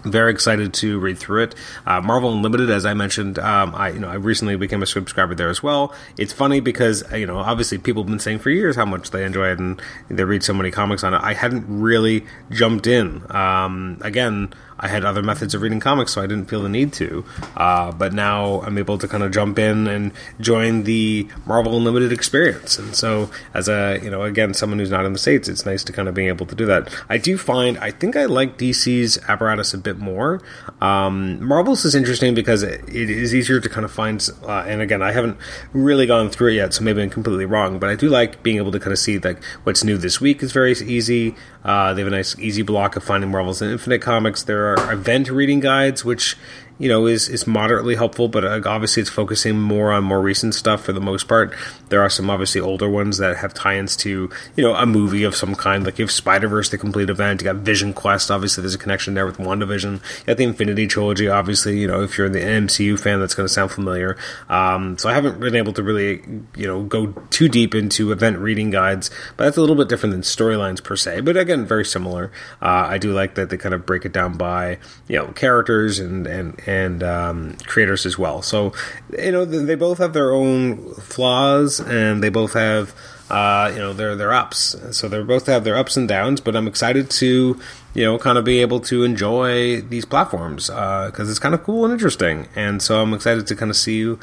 very 0.00 0.30
excited 0.32 0.74
to 0.74 0.98
read 0.98 1.18
through 1.18 1.44
it. 1.44 1.54
Uh, 1.86 2.00
Marvel 2.00 2.32
Unlimited, 2.32 2.70
as 2.70 2.84
I 2.84 2.94
mentioned, 2.94 3.38
um, 3.38 3.74
I 3.74 3.90
you 3.90 3.98
know 3.98 4.08
I 4.08 4.14
recently 4.14 4.56
became 4.56 4.82
a 4.82 4.86
subscriber 4.86 5.34
there 5.34 5.48
as 5.48 5.62
well. 5.62 5.94
It's 6.16 6.32
funny 6.32 6.60
because 6.60 7.04
you 7.12 7.26
know 7.26 7.38
obviously 7.38 7.78
people 7.78 8.02
have 8.02 8.10
been 8.10 8.18
saying 8.18 8.40
for 8.40 8.50
years 8.50 8.76
how 8.76 8.84
much 8.84 9.10
they 9.10 9.24
enjoy 9.24 9.48
it 9.48 9.58
and 9.58 9.80
they 10.08 10.24
read 10.24 10.42
so 10.42 10.52
many 10.52 10.70
comics 10.70 11.04
on 11.04 11.14
it. 11.14 11.20
I 11.22 11.34
hadn't 11.34 11.64
really 11.68 12.26
jumped 12.50 12.86
in. 12.86 13.24
Um, 13.34 13.98
again, 14.02 14.52
I 14.80 14.88
had 14.88 15.04
other 15.04 15.22
methods 15.22 15.54
of 15.54 15.62
reading 15.62 15.78
comics, 15.78 16.12
so 16.12 16.22
I 16.22 16.26
didn't 16.26 16.46
feel 16.46 16.62
the 16.62 16.68
need 16.68 16.92
to. 16.94 17.24
Uh, 17.56 17.92
but 17.92 18.12
now 18.12 18.62
I'm 18.62 18.78
able 18.78 18.98
to 18.98 19.06
kind 19.06 19.22
of 19.22 19.30
jump 19.30 19.58
in 19.58 19.86
and 19.86 20.12
join 20.40 20.84
the 20.84 21.28
Marvel 21.46 21.76
Unlimited 21.76 22.12
experience. 22.12 22.78
And 22.78 22.96
so, 22.96 23.30
as 23.54 23.68
a 23.68 24.00
you 24.02 24.10
know, 24.10 24.22
again, 24.22 24.54
someone 24.54 24.78
who's 24.78 24.90
not 24.90 25.04
in 25.04 25.12
the 25.12 25.18
states, 25.18 25.48
it's 25.48 25.66
nice 25.66 25.84
to 25.84 25.92
kind 25.92 26.08
of 26.08 26.14
being 26.14 26.28
able 26.28 26.46
to 26.46 26.54
do 26.54 26.66
that. 26.66 26.92
I 27.08 27.18
do 27.18 27.36
find 27.36 27.78
I 27.78 27.90
think 27.90 28.16
I 28.16 28.24
like 28.24 28.58
DC's 28.58 29.18
apparatus 29.28 29.74
a 29.74 29.78
bit 29.78 29.98
more. 29.98 30.40
Um, 30.80 31.44
Marvel's 31.44 31.84
is 31.84 31.94
interesting 31.94 32.34
because 32.34 32.62
it, 32.62 32.80
it 32.88 33.10
is 33.10 33.34
easier 33.34 33.60
to 33.60 33.68
kind 33.68 33.84
of 33.84 33.92
find. 33.92 34.26
Uh, 34.42 34.64
and 34.66 34.80
again, 34.80 35.02
I 35.02 35.12
haven't 35.12 35.36
really 35.72 36.06
gone 36.06 36.30
through 36.30 36.52
it 36.52 36.54
yet, 36.54 36.74
so 36.74 36.82
maybe 36.82 37.02
I'm 37.02 37.10
completely 37.10 37.44
wrong. 37.44 37.78
But 37.78 37.90
I 37.90 37.96
do 37.96 38.08
like 38.08 38.42
being 38.42 38.56
able 38.56 38.72
to 38.72 38.80
kind 38.80 38.92
of 38.92 38.98
see 38.98 39.18
like 39.18 39.42
what's 39.64 39.84
new 39.84 39.98
this 39.98 40.20
week 40.20 40.42
is 40.42 40.52
very 40.52 40.72
easy. 40.72 41.34
Uh, 41.64 41.92
they 41.92 42.00
have 42.00 42.08
a 42.08 42.16
nice 42.16 42.38
easy 42.38 42.62
block 42.62 42.96
of 42.96 43.04
finding 43.04 43.30
Marvel's 43.30 43.60
and 43.60 43.70
Infinite 43.70 44.00
comics. 44.00 44.42
There 44.42 44.74
are 44.74 44.92
event 44.92 45.30
reading 45.30 45.60
guides, 45.60 46.04
which 46.04 46.36
you 46.80 46.88
know 46.88 47.06
is 47.06 47.28
is 47.28 47.46
moderately 47.46 47.94
helpful, 47.94 48.26
but 48.26 48.42
uh, 48.42 48.60
obviously 48.64 49.02
it's 49.02 49.10
focusing 49.10 49.60
more 49.60 49.92
on 49.92 50.02
more 50.02 50.20
recent 50.20 50.54
stuff 50.54 50.82
for 50.82 50.92
the 50.92 51.00
most 51.00 51.28
part. 51.28 51.54
There 51.90 52.00
are 52.00 52.08
some 52.08 52.30
obviously 52.30 52.60
older 52.60 52.88
ones 52.88 53.18
that 53.18 53.36
have 53.36 53.52
tie-ins 53.52 53.96
to 53.98 54.30
you 54.56 54.64
know 54.64 54.74
a 54.74 54.86
movie 54.86 55.22
of 55.22 55.36
some 55.36 55.54
kind, 55.54 55.84
like 55.84 55.98
you 55.98 56.04
have 56.04 56.10
Spider 56.10 56.48
Verse, 56.48 56.70
the 56.70 56.78
complete 56.78 57.10
event. 57.10 57.42
You 57.42 57.44
got 57.44 57.56
Vision 57.56 57.92
Quest, 57.92 58.30
obviously 58.30 58.62
there's 58.62 58.74
a 58.74 58.78
connection 58.78 59.12
there 59.12 59.26
with 59.26 59.36
WandaVision. 59.36 59.92
You 59.92 60.26
got 60.26 60.38
the 60.38 60.44
Infinity 60.44 60.86
Trilogy, 60.86 61.28
obviously. 61.28 61.78
You 61.78 61.86
know 61.86 62.02
if 62.02 62.16
you're 62.16 62.30
the 62.30 62.40
MCU 62.40 62.98
fan, 62.98 63.20
that's 63.20 63.34
going 63.34 63.46
to 63.46 63.52
sound 63.52 63.70
familiar. 63.70 64.16
Um, 64.48 64.96
so 64.96 65.10
I 65.10 65.12
haven't 65.12 65.38
been 65.38 65.56
able 65.56 65.74
to 65.74 65.82
really 65.82 66.22
you 66.56 66.66
know 66.66 66.82
go 66.84 67.08
too 67.28 67.50
deep 67.50 67.74
into 67.74 68.10
event 68.10 68.38
reading 68.38 68.70
guides, 68.70 69.10
but 69.36 69.44
that's 69.44 69.58
a 69.58 69.60
little 69.60 69.76
bit 69.76 69.90
different 69.90 70.14
than 70.14 70.22
storylines 70.22 70.82
per 70.82 70.96
se. 70.96 71.20
But 71.20 71.36
again, 71.36 71.66
very 71.66 71.84
similar. 71.84 72.32
Uh, 72.62 72.88
I 72.88 72.96
do 72.96 73.12
like 73.12 73.34
that 73.34 73.50
they 73.50 73.58
kind 73.58 73.74
of 73.74 73.84
break 73.84 74.06
it 74.06 74.12
down 74.12 74.38
by 74.38 74.78
you 75.08 75.16
know 75.16 75.26
characters 75.32 75.98
and 75.98 76.26
and 76.26 76.58
and 76.70 77.02
um, 77.02 77.56
creators 77.66 78.06
as 78.06 78.16
well. 78.16 78.42
So 78.42 78.72
you 79.18 79.32
know 79.32 79.44
they 79.44 79.74
both 79.74 79.98
have 79.98 80.12
their 80.12 80.32
own 80.32 80.94
flaws 80.94 81.80
and 81.80 82.22
they 82.22 82.28
both 82.28 82.52
have 82.52 82.94
uh, 83.28 83.70
you 83.72 83.78
know 83.78 83.92
their 83.92 84.14
their 84.14 84.32
ups. 84.32 84.76
So 84.92 85.08
they 85.08 85.20
both 85.22 85.46
have 85.46 85.64
their 85.64 85.76
ups 85.76 85.96
and 85.96 86.08
downs. 86.08 86.40
But 86.40 86.54
I'm 86.54 86.68
excited 86.68 87.10
to 87.10 87.60
you 87.94 88.04
know 88.04 88.18
kind 88.18 88.38
of 88.38 88.44
be 88.44 88.60
able 88.60 88.80
to 88.80 89.02
enjoy 89.02 89.80
these 89.80 90.04
platforms 90.04 90.68
because 90.68 91.28
uh, 91.28 91.30
it's 91.30 91.40
kind 91.40 91.54
of 91.54 91.64
cool 91.64 91.84
and 91.84 91.92
interesting. 91.92 92.46
And 92.54 92.80
so 92.80 93.02
I'm 93.02 93.12
excited 93.14 93.46
to 93.48 93.56
kind 93.56 93.70
of 93.70 93.76
see 93.76 93.96
you 93.96 94.20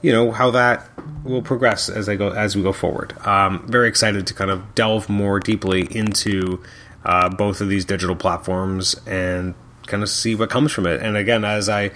you 0.00 0.12
know 0.12 0.32
how 0.32 0.50
that 0.50 0.88
will 1.24 1.42
progress 1.42 1.88
as 1.88 2.08
I 2.08 2.16
go 2.16 2.30
as 2.30 2.56
we 2.56 2.62
go 2.62 2.72
forward. 2.72 3.14
Um, 3.26 3.66
very 3.68 3.88
excited 3.88 4.26
to 4.28 4.34
kind 4.34 4.50
of 4.50 4.74
delve 4.74 5.10
more 5.10 5.40
deeply 5.40 5.82
into 5.90 6.62
uh, 7.04 7.28
both 7.28 7.60
of 7.60 7.68
these 7.68 7.84
digital 7.84 8.16
platforms 8.16 8.96
and 9.06 9.54
kind 9.86 10.02
of 10.02 10.08
see 10.08 10.34
what 10.34 10.50
comes 10.50 10.72
from 10.72 10.86
it. 10.86 11.02
And 11.02 11.16
again, 11.16 11.44
as 11.44 11.68
I 11.68 11.90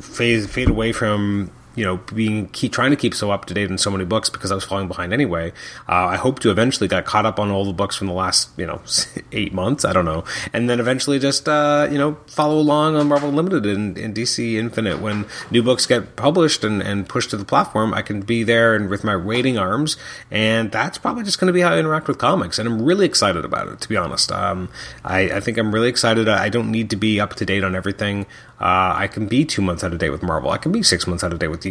fade 0.00 0.48
fade 0.48 0.70
away 0.70 0.92
from 0.92 1.50
you 1.80 1.86
know, 1.86 1.96
being 2.14 2.46
keep 2.48 2.74
trying 2.74 2.90
to 2.90 2.96
keep 2.96 3.14
so 3.14 3.30
up 3.30 3.46
to 3.46 3.54
date 3.54 3.70
in 3.70 3.78
so 3.78 3.90
many 3.90 4.04
books 4.04 4.28
because 4.28 4.52
I 4.52 4.54
was 4.54 4.64
falling 4.64 4.86
behind 4.86 5.14
anyway. 5.14 5.50
Uh, 5.88 6.08
I 6.08 6.16
hope 6.16 6.38
to 6.40 6.50
eventually 6.50 6.88
get 6.88 7.06
caught 7.06 7.24
up 7.24 7.40
on 7.40 7.50
all 7.50 7.64
the 7.64 7.72
books 7.72 7.96
from 7.96 8.06
the 8.06 8.12
last 8.12 8.50
you 8.58 8.66
know 8.66 8.82
eight 9.32 9.54
months. 9.54 9.86
I 9.86 9.94
don't 9.94 10.04
know, 10.04 10.24
and 10.52 10.68
then 10.68 10.78
eventually 10.78 11.18
just 11.18 11.48
uh, 11.48 11.88
you 11.90 11.96
know 11.96 12.18
follow 12.26 12.58
along 12.58 12.96
on 12.96 13.08
Marvel 13.08 13.30
Limited 13.30 13.64
and, 13.64 13.96
and, 13.96 14.14
DC 14.14 14.56
Infinite 14.56 15.00
when 15.00 15.24
new 15.50 15.62
books 15.62 15.86
get 15.86 16.16
published 16.16 16.64
and, 16.64 16.82
and 16.82 17.08
pushed 17.08 17.30
to 17.30 17.38
the 17.38 17.46
platform. 17.46 17.94
I 17.94 18.02
can 18.02 18.20
be 18.20 18.42
there 18.42 18.74
and 18.74 18.90
with 18.90 19.02
my 19.02 19.16
waiting 19.16 19.56
arms, 19.56 19.96
and 20.30 20.70
that's 20.70 20.98
probably 20.98 21.24
just 21.24 21.40
going 21.40 21.46
to 21.46 21.54
be 21.54 21.62
how 21.62 21.72
I 21.72 21.78
interact 21.78 22.08
with 22.08 22.18
comics. 22.18 22.58
And 22.58 22.68
I'm 22.68 22.82
really 22.82 23.06
excited 23.06 23.46
about 23.46 23.68
it, 23.68 23.80
to 23.80 23.88
be 23.88 23.96
honest. 23.96 24.30
Um, 24.30 24.68
I, 25.02 25.20
I 25.30 25.40
think 25.40 25.56
I'm 25.56 25.72
really 25.72 25.88
excited. 25.88 26.28
I 26.28 26.50
don't 26.50 26.70
need 26.70 26.90
to 26.90 26.96
be 26.96 27.18
up 27.18 27.36
to 27.36 27.46
date 27.46 27.64
on 27.64 27.74
everything. 27.74 28.26
Uh, 28.60 28.92
I 28.94 29.06
can 29.06 29.26
be 29.26 29.46
two 29.46 29.62
months 29.62 29.82
out 29.82 29.94
of 29.94 29.98
date 29.98 30.10
with 30.10 30.22
Marvel. 30.22 30.50
I 30.50 30.58
can 30.58 30.70
be 30.70 30.82
six 30.82 31.06
months 31.06 31.24
out 31.24 31.32
of 31.32 31.38
date 31.38 31.48
with 31.48 31.62
DC, 31.62 31.69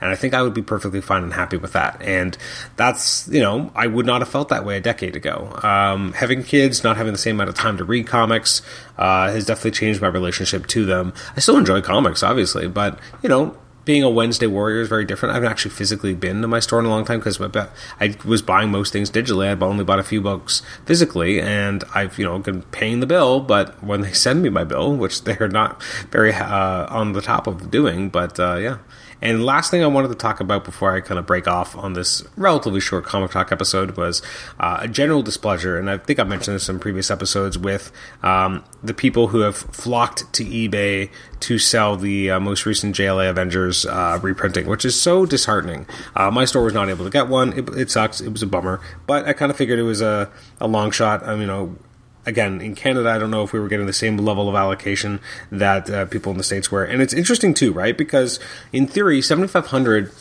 and 0.00 0.10
I 0.10 0.14
think 0.14 0.34
I 0.34 0.42
would 0.42 0.54
be 0.54 0.62
perfectly 0.62 1.00
fine 1.00 1.22
and 1.22 1.32
happy 1.32 1.56
with 1.56 1.72
that. 1.72 2.00
And 2.02 2.36
that's 2.76 3.28
you 3.28 3.40
know 3.40 3.70
I 3.74 3.86
would 3.86 4.06
not 4.06 4.20
have 4.20 4.28
felt 4.28 4.48
that 4.48 4.64
way 4.64 4.76
a 4.76 4.80
decade 4.80 5.16
ago. 5.16 5.58
Um, 5.62 6.12
having 6.14 6.42
kids, 6.42 6.84
not 6.84 6.96
having 6.96 7.12
the 7.12 7.18
same 7.18 7.36
amount 7.36 7.50
of 7.50 7.56
time 7.56 7.76
to 7.78 7.84
read 7.84 8.06
comics, 8.06 8.62
uh, 8.98 9.30
has 9.30 9.46
definitely 9.46 9.72
changed 9.72 10.00
my 10.00 10.08
relationship 10.08 10.66
to 10.68 10.84
them. 10.84 11.12
I 11.36 11.40
still 11.40 11.56
enjoy 11.56 11.80
comics, 11.80 12.22
obviously, 12.22 12.68
but 12.68 12.98
you 13.22 13.28
know 13.28 13.56
being 13.84 14.02
a 14.02 14.10
Wednesday 14.10 14.46
warrior 14.46 14.80
is 14.80 14.88
very 14.88 15.04
different. 15.04 15.32
I 15.32 15.34
haven't 15.34 15.50
actually 15.50 15.72
physically 15.72 16.14
been 16.14 16.42
to 16.42 16.48
my 16.48 16.60
store 16.60 16.80
in 16.80 16.86
a 16.86 16.88
long 16.88 17.04
time 17.04 17.18
because 17.18 17.40
I 17.40 18.16
was 18.24 18.42
buying 18.42 18.70
most 18.70 18.92
things 18.92 19.10
digitally. 19.10 19.48
I've 19.48 19.62
only 19.62 19.84
bought 19.84 19.98
a 19.98 20.04
few 20.04 20.20
books 20.20 20.62
physically, 20.86 21.40
and 21.40 21.84
I've 21.94 22.18
you 22.18 22.24
know 22.24 22.38
been 22.38 22.62
paying 22.62 23.00
the 23.00 23.06
bill. 23.06 23.40
But 23.40 23.82
when 23.82 24.00
they 24.00 24.12
send 24.24 24.42
me 24.42 24.48
my 24.48 24.64
bill, 24.64 24.94
which 24.94 25.24
they're 25.24 25.48
not 25.48 25.82
very 26.10 26.32
uh, 26.32 26.86
on 26.88 27.12
the 27.12 27.20
top 27.20 27.46
of 27.46 27.70
doing, 27.70 28.08
but 28.08 28.38
uh, 28.40 28.56
yeah, 28.56 28.78
and 29.22 29.44
last 29.44 29.70
thing 29.70 29.82
I 29.82 29.86
wanted 29.86 30.08
to 30.08 30.14
talk 30.14 30.40
about 30.40 30.64
before 30.64 30.94
I 30.94 31.00
kind 31.00 31.18
of 31.18 31.26
break 31.26 31.46
off 31.46 31.76
on 31.76 31.94
this 31.94 32.22
relatively 32.36 32.80
short 32.80 33.04
comic 33.04 33.30
talk 33.30 33.52
episode 33.52 33.96
was 33.96 34.22
uh, 34.60 34.78
a 34.82 34.88
general 34.88 35.22
displeasure, 35.22 35.78
and 35.78 35.90
I 35.90 35.98
think 35.98 36.18
I 36.18 36.24
mentioned 36.24 36.56
this 36.56 36.68
in 36.68 36.78
previous 36.78 37.10
episodes 37.10 37.56
with 37.58 37.92
um, 38.22 38.64
the 38.82 38.94
people 38.94 39.28
who 39.28 39.40
have 39.40 39.56
flocked 39.56 40.32
to 40.34 40.44
eBay 40.44 41.10
to 41.40 41.58
sell 41.58 41.96
the 41.96 42.30
uh, 42.30 42.40
most 42.40 42.66
recent 42.66 42.96
JLA 42.96 43.30
Avengers 43.30 43.86
uh, 43.86 44.18
reprinting, 44.22 44.66
which 44.66 44.84
is 44.84 45.00
so 45.00 45.26
disheartening. 45.26 45.86
Uh, 46.16 46.30
my 46.30 46.44
store 46.44 46.64
was 46.64 46.74
not 46.74 46.88
able 46.88 47.04
to 47.04 47.10
get 47.10 47.28
one. 47.28 47.52
It, 47.52 47.68
it 47.70 47.90
sucks. 47.90 48.20
It 48.20 48.30
was 48.30 48.42
a 48.42 48.46
bummer, 48.46 48.80
but 49.06 49.26
I 49.26 49.32
kind 49.32 49.50
of 49.50 49.56
figured 49.56 49.78
it 49.78 49.82
was 49.82 50.00
a, 50.00 50.30
a 50.60 50.66
long 50.66 50.90
shot. 50.90 51.22
I 51.22 51.32
mean, 51.32 51.42
you 51.42 51.46
know 51.46 51.76
again, 52.26 52.60
in 52.60 52.74
Canada, 52.74 53.10
I 53.10 53.18
don't 53.18 53.30
know 53.30 53.42
if 53.42 53.52
we 53.52 53.60
were 53.60 53.68
getting 53.68 53.86
the 53.86 53.92
same 53.92 54.16
level 54.18 54.48
of 54.48 54.54
allocation 54.54 55.20
that 55.50 55.90
uh, 55.90 56.06
people 56.06 56.32
in 56.32 56.38
the 56.38 56.44
States 56.44 56.70
were. 56.70 56.84
And 56.84 57.02
it's 57.02 57.14
interesting, 57.14 57.54
too, 57.54 57.72
right? 57.72 57.96
Because 57.96 58.40
in 58.72 58.86
theory, 58.86 59.20
7,500 59.22 60.12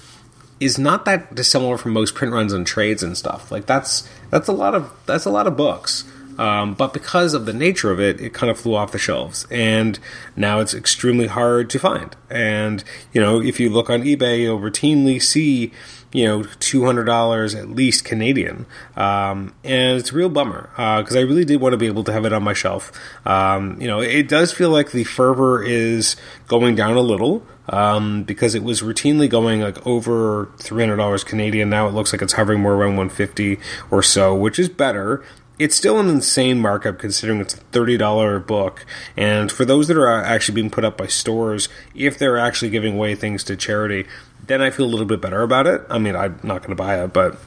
is 0.60 0.77
not 0.77 1.05
that 1.05 1.36
dissimilar 1.36 1.77
from 1.77 1.91
most 1.91 2.15
print 2.15 2.33
runs 2.33 2.53
and 2.53 2.65
trades 2.65 3.03
and 3.03 3.17
stuff. 3.17 3.51
Like 3.51 3.65
that's 3.65 4.07
that's 4.29 4.48
a 4.48 4.53
lot 4.53 4.75
of 4.75 4.93
that's 5.05 5.25
a 5.25 5.29
lot 5.29 5.48
of 5.48 5.57
books. 5.57 6.05
Um, 6.38 6.74
but 6.74 6.94
because 6.94 7.34
of 7.34 7.46
the 7.46 7.54
nature 7.54 7.92
of 7.92 8.00
it, 8.00 8.20
it 8.20 8.34
kind 8.34 8.50
of 8.50 8.60
flew 8.60 8.75
off 8.75 8.92
the 8.92 8.98
shelves, 8.98 9.46
and 9.52 10.00
now 10.36 10.60
it's 10.60 10.74
extremely 10.74 11.28
hard 11.28 11.70
to 11.72 11.80
find. 11.80 12.16
And 12.30 12.84
you 13.13 13.22
know, 13.22 13.42
if 13.42 13.60
you 13.60 13.70
look 13.70 13.90
on 13.90 14.04
eBay, 14.04 14.42
you'll 14.42 14.60
routinely 14.60 15.22
see 15.22 15.72
you 16.12 16.25
know 16.25 16.44
two 16.60 16.86
hundred 16.86 17.06
dollars 17.06 17.56
at 17.56 17.70
least 17.70 18.06
Canadian, 18.06 18.66
um, 18.96 19.54
and 19.63 20.00
it's 20.00 20.12
a 20.12 20.16
real 20.16 20.30
bummer 20.30 20.70
because 20.72 21.16
uh, 21.16 21.20
I 21.20 21.24
really 21.24 21.46
did 21.46 21.62
want 21.62 21.74
to 21.74 21.78
be 21.78 21.88
able 21.88 22.04
to 22.06 22.13
have 22.13 22.25
it 22.25 22.34
on 22.34 22.44
my 22.44 22.54
shelf. 22.54 22.92
Um, 23.25 23.80
you 23.80 23.88
know, 23.88 24.00
it 24.00 24.28
does 24.28 24.52
feel 24.52 24.70
like 24.70 24.92
the 24.92 25.04
fervor 25.04 25.63
is 25.63 26.16
going 26.48 26.75
down 26.75 26.96
a 26.96 27.02
little. 27.02 27.46
Um, 27.70 28.24
because 28.24 28.56
it 28.56 28.63
was 28.63 28.82
routinely 28.82 29.30
going 29.30 29.62
like 29.62 29.88
over 29.88 30.50
three 30.58 30.84
hundred 30.84 30.98
dollars 30.98 31.24
Canadian. 31.24 31.70
Now 31.70 31.88
it 31.88 31.94
looks 31.94 32.12
like 32.12 32.22
it's 32.22 32.34
hovering 32.34 32.60
more 32.60 32.74
around 32.74 32.98
one 32.98 33.08
fifty 33.08 33.58
or 33.90 34.04
so, 34.04 34.36
which 34.36 34.60
is 34.60 34.68
better 34.68 35.24
it's 35.60 35.75
still 35.75 36.00
an 36.00 36.10
insane 36.10 36.60
markup 36.60 36.98
considering 36.98 37.39
it's 37.39 37.53
a 37.53 37.57
$30 37.57 38.45
book. 38.45 38.86
And 39.15 39.51
for 39.51 39.65
those 39.65 39.88
that 39.88 39.98
are 39.98 40.10
uh, 40.10 40.24
actually 40.24 40.55
being 40.55 40.69
put 40.69 40.83
up 40.83 40.98
by 40.98 41.07
stores, 41.07 41.69
if 41.93 42.17
they're 42.17 42.38
actually 42.38 42.72
giving 42.72 42.95
away 42.95 43.15
things 43.15 43.43
to 43.45 43.55
charity, 43.55 44.05
then 44.45 44.62
I 44.62 44.72
feel 44.72 44.86
a 44.86 44.88
little 44.88 45.05
bit 45.05 45.22
better 45.22 45.41
about 45.41 45.67
it. 45.67 45.83
I 45.89 46.00
mean, 46.00 46.15
I'm 46.15 46.39
not 46.43 46.60
going 46.60 46.69
to 46.69 46.75
buy 46.75 47.01
it, 47.03 47.13
but 47.13 47.38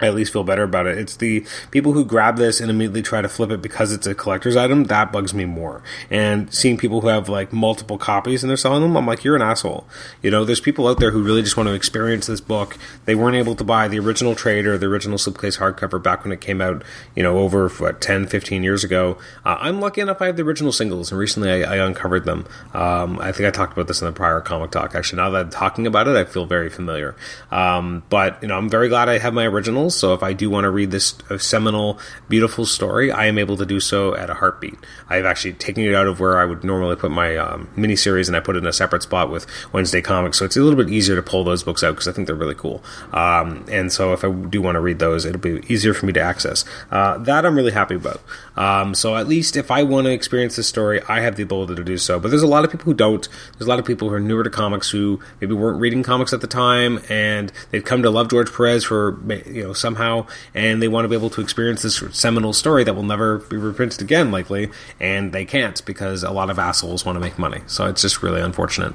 I 0.00 0.06
at 0.06 0.14
least 0.14 0.32
feel 0.32 0.44
better 0.44 0.62
about 0.62 0.86
it. 0.86 0.98
It's 0.98 1.16
the 1.16 1.44
people 1.70 1.92
who 1.92 2.04
grab 2.04 2.36
this 2.36 2.60
and 2.60 2.70
immediately 2.70 3.02
try 3.02 3.20
to 3.20 3.28
flip 3.28 3.50
it 3.50 3.60
because 3.60 3.92
it's 3.92 4.06
a 4.06 4.14
collector's 4.14 4.56
item 4.56 4.84
that 4.84 5.12
bugs 5.12 5.34
me 5.34 5.44
more. 5.44 5.82
And 6.10 6.52
seeing 6.54 6.76
people 6.76 7.00
who 7.00 7.08
have 7.08 7.28
like 7.28 7.52
multiple 7.52 7.98
copies 7.98 8.42
and 8.42 8.50
they're 8.50 8.56
selling 8.56 8.82
them, 8.82 8.96
I'm 8.96 9.06
like, 9.06 9.24
you're 9.24 9.36
an 9.36 9.42
asshole. 9.42 9.86
You 10.22 10.30
know, 10.30 10.44
there's 10.44 10.60
people 10.60 10.86
out 10.86 11.00
there 11.00 11.10
who 11.10 11.22
really 11.22 11.42
just 11.42 11.56
want 11.56 11.68
to 11.68 11.74
experience 11.74 12.26
this 12.26 12.40
book. 12.40 12.76
They 13.06 13.14
weren't 13.14 13.36
able 13.36 13.56
to 13.56 13.64
buy 13.64 13.88
the 13.88 13.98
original 13.98 14.34
trade 14.34 14.66
or 14.66 14.78
the 14.78 14.86
original 14.86 15.18
slipcase 15.18 15.58
hardcover 15.58 16.00
back 16.00 16.22
when 16.24 16.32
it 16.32 16.40
came 16.40 16.60
out, 16.60 16.84
you 17.16 17.22
know, 17.22 17.38
over 17.38 17.68
what 17.68 18.00
10, 18.00 18.28
15 18.28 18.62
years 18.62 18.84
ago. 18.84 19.18
Uh, 19.44 19.56
I'm 19.60 19.80
lucky 19.80 20.00
enough 20.00 20.22
I 20.22 20.26
have 20.26 20.36
the 20.36 20.42
original 20.42 20.72
singles, 20.72 21.10
and 21.10 21.18
recently 21.18 21.64
I, 21.64 21.74
I 21.74 21.86
uncovered 21.86 22.24
them. 22.24 22.46
Um, 22.72 23.18
I 23.20 23.32
think 23.32 23.48
I 23.48 23.50
talked 23.50 23.72
about 23.72 23.88
this 23.88 24.00
in 24.00 24.06
the 24.06 24.12
prior 24.12 24.40
comic 24.40 24.70
talk. 24.70 24.94
Actually, 24.94 25.16
now 25.16 25.30
that 25.30 25.40
I'm 25.46 25.50
talking 25.50 25.86
about 25.86 26.06
it, 26.06 26.16
I 26.16 26.24
feel 26.24 26.46
very 26.46 26.70
familiar. 26.70 27.16
Um, 27.50 28.04
but 28.08 28.40
you 28.42 28.48
know, 28.48 28.56
I'm 28.56 28.68
very 28.68 28.88
glad 28.88 29.08
I 29.08 29.18
have 29.18 29.34
my 29.34 29.44
originals 29.44 29.87
novels. 29.88 29.96
So 29.98 30.14
if 30.14 30.22
I 30.22 30.32
do 30.32 30.50
want 30.50 30.64
to 30.64 30.70
read 30.70 30.90
this 30.90 31.16
seminal, 31.38 31.98
beautiful 32.28 32.66
story, 32.66 33.10
I 33.10 33.26
am 33.26 33.38
able 33.38 33.56
to 33.56 33.66
do 33.66 33.80
so 33.80 34.14
at 34.14 34.30
a 34.30 34.34
heartbeat. 34.34 34.78
I've 35.08 35.24
actually 35.24 35.54
taken 35.54 35.84
it 35.84 35.94
out 35.94 36.06
of 36.06 36.20
where 36.20 36.38
I 36.38 36.44
would 36.44 36.64
normally 36.64 36.96
put 36.96 37.10
my 37.10 37.36
um, 37.36 37.68
miniseries, 37.76 38.28
and 38.28 38.36
I 38.36 38.40
put 38.40 38.56
it 38.56 38.60
in 38.60 38.66
a 38.66 38.72
separate 38.72 39.02
spot 39.02 39.30
with 39.30 39.46
Wednesday 39.72 40.00
Comics. 40.00 40.38
So 40.38 40.44
it's 40.44 40.56
a 40.56 40.60
little 40.60 40.82
bit 40.82 40.92
easier 40.92 41.16
to 41.16 41.22
pull 41.22 41.44
those 41.44 41.62
books 41.62 41.82
out 41.82 41.92
because 41.92 42.08
I 42.08 42.12
think 42.12 42.26
they're 42.26 42.36
really 42.36 42.54
cool. 42.54 42.82
Um, 43.12 43.64
and 43.70 43.92
so 43.92 44.12
if 44.12 44.24
I 44.24 44.30
do 44.30 44.62
want 44.62 44.76
to 44.76 44.80
read 44.80 44.98
those, 44.98 45.24
it'll 45.24 45.40
be 45.40 45.62
easier 45.72 45.94
for 45.94 46.06
me 46.06 46.12
to 46.12 46.20
access. 46.20 46.64
Uh, 46.90 47.18
that 47.18 47.44
I'm 47.44 47.56
really 47.56 47.72
happy 47.72 47.94
about. 47.94 48.20
Um, 48.56 48.94
so 48.94 49.16
at 49.16 49.28
least 49.28 49.56
if 49.56 49.70
I 49.70 49.82
want 49.82 50.06
to 50.06 50.12
experience 50.12 50.56
this 50.56 50.68
story, 50.68 51.00
I 51.08 51.20
have 51.20 51.36
the 51.36 51.42
ability 51.42 51.76
to 51.76 51.84
do 51.84 51.96
so. 51.96 52.18
But 52.18 52.28
there's 52.30 52.42
a 52.42 52.48
lot 52.48 52.64
of 52.64 52.70
people 52.70 52.86
who 52.86 52.94
don't. 52.94 53.28
There's 53.52 53.66
a 53.66 53.70
lot 53.70 53.78
of 53.78 53.84
people 53.84 54.08
who 54.08 54.14
are 54.14 54.20
newer 54.20 54.44
to 54.44 54.50
comics 54.50 54.90
who 54.90 55.20
maybe 55.40 55.54
weren't 55.54 55.80
reading 55.80 56.02
comics 56.02 56.32
at 56.32 56.40
the 56.40 56.46
time, 56.46 57.00
and 57.08 57.52
they've 57.70 57.84
come 57.84 58.02
to 58.02 58.10
love 58.10 58.28
George 58.28 58.52
Perez 58.52 58.84
for 58.84 59.18
you 59.46 59.64
know 59.64 59.72
somehow, 59.78 60.26
and 60.54 60.82
they 60.82 60.88
want 60.88 61.04
to 61.04 61.08
be 61.08 61.16
able 61.16 61.30
to 61.30 61.40
experience 61.40 61.82
this 61.82 62.02
seminal 62.12 62.52
story 62.52 62.84
that 62.84 62.94
will 62.94 63.02
never 63.02 63.38
be 63.38 63.56
reprinted 63.56 64.02
again, 64.02 64.30
likely, 64.30 64.70
and 65.00 65.32
they 65.32 65.44
can't 65.44 65.84
because 65.84 66.22
a 66.22 66.30
lot 66.30 66.50
of 66.50 66.58
assholes 66.58 67.04
want 67.04 67.16
to 67.16 67.20
make 67.20 67.38
money. 67.38 67.60
So 67.66 67.86
it's 67.86 68.02
just 68.02 68.22
really 68.22 68.40
unfortunate. 68.40 68.94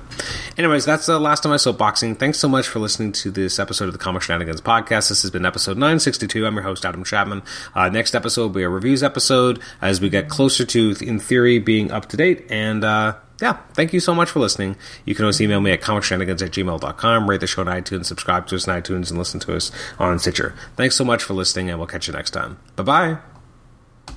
Anyways, 0.57 0.85
that's 0.85 1.05
the 1.05 1.19
last 1.19 1.45
of 1.45 1.49
my 1.49 1.55
soapboxing. 1.57 2.17
Thanks 2.17 2.39
so 2.39 2.47
much 2.47 2.67
for 2.67 2.79
listening 2.79 3.11
to 3.13 3.31
this 3.31 3.59
episode 3.59 3.85
of 3.85 3.93
the 3.93 3.99
Comic 3.99 4.21
Shenanigans 4.21 4.61
podcast. 4.61 5.09
This 5.09 5.21
has 5.21 5.31
been 5.31 5.45
episode 5.45 5.77
962. 5.77 6.45
I'm 6.45 6.53
your 6.55 6.63
host, 6.63 6.85
Adam 6.85 7.03
Chapman. 7.03 7.41
Uh, 7.73 7.89
next 7.89 8.15
episode 8.15 8.43
will 8.43 8.49
be 8.49 8.63
a 8.63 8.69
reviews 8.69 9.03
episode 9.03 9.59
as 9.81 10.01
we 10.01 10.09
get 10.09 10.29
closer 10.29 10.65
to, 10.65 10.95
in 11.01 11.19
theory, 11.19 11.59
being 11.59 11.91
up 11.91 12.09
to 12.09 12.17
date. 12.17 12.45
And, 12.49 12.83
uh, 12.83 13.15
yeah, 13.41 13.57
thank 13.73 13.93
you 13.93 13.99
so 13.99 14.13
much 14.13 14.29
for 14.29 14.39
listening. 14.39 14.75
You 15.05 15.15
can 15.15 15.25
always 15.25 15.41
email 15.41 15.59
me 15.59 15.71
at 15.71 15.81
comicshenanigans 15.81 16.41
at 16.41 16.51
gmail.com, 16.51 17.29
rate 17.29 17.41
the 17.41 17.47
show 17.47 17.61
on 17.61 17.67
iTunes, 17.67 18.05
subscribe 18.05 18.47
to 18.47 18.55
us 18.55 18.67
on 18.67 18.81
iTunes, 18.81 19.09
and 19.09 19.17
listen 19.17 19.39
to 19.41 19.55
us 19.55 19.71
on 19.99 20.19
Stitcher. 20.19 20.55
Thanks 20.75 20.95
so 20.95 21.03
much 21.03 21.23
for 21.23 21.33
listening, 21.33 21.69
and 21.69 21.79
we'll 21.79 21.87
catch 21.87 22.07
you 22.07 22.13
next 22.13 22.31
time. 22.31 22.57
Bye 22.75 22.83
bye. 22.83 23.32